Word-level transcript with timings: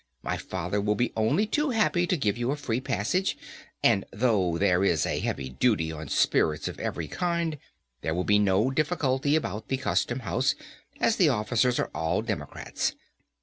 My 0.23 0.35
father 0.35 0.81
will 0.81 0.95
be 0.95 1.13
only 1.15 1.45
too 1.45 1.69
happy 1.69 2.07
to 2.07 2.17
give 2.17 2.35
you 2.35 2.49
a 2.49 2.55
free 2.55 2.81
passage, 2.81 3.37
and 3.83 4.03
though 4.11 4.57
there 4.57 4.83
is 4.83 5.05
a 5.05 5.19
heavy 5.19 5.49
duty 5.51 5.91
on 5.91 6.07
spirits 6.07 6.67
of 6.67 6.79
every 6.79 7.07
kind, 7.07 7.59
there 8.01 8.15
will 8.15 8.23
be 8.23 8.39
no 8.39 8.71
difficulty 8.71 9.35
about 9.35 9.67
the 9.67 9.77
Custom 9.77 10.21
House, 10.21 10.55
as 10.99 11.17
the 11.17 11.29
officers 11.29 11.77
are 11.79 11.91
all 11.93 12.23
Democrats. 12.23 12.93